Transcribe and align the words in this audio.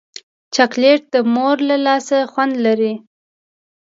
چاکلېټ 0.55 1.01
د 1.13 1.15
مور 1.33 1.57
له 1.69 1.77
لاسه 1.85 2.17
خوند 2.31 2.53
لري. 2.65 2.93